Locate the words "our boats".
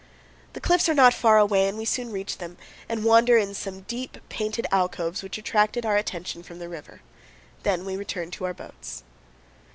8.45-9.03